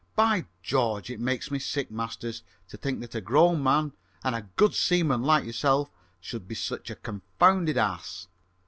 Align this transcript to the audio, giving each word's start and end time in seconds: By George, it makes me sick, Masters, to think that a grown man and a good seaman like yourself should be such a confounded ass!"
By 0.15 0.45
George, 0.63 1.11
it 1.11 1.19
makes 1.19 1.51
me 1.51 1.59
sick, 1.59 1.91
Masters, 1.91 2.41
to 2.69 2.75
think 2.75 3.01
that 3.01 3.13
a 3.13 3.21
grown 3.21 3.61
man 3.61 3.91
and 4.23 4.33
a 4.33 4.49
good 4.55 4.73
seaman 4.73 5.21
like 5.21 5.45
yourself 5.45 5.91
should 6.19 6.47
be 6.47 6.55
such 6.55 6.89
a 6.89 6.95
confounded 6.95 7.77
ass!" 7.77 8.27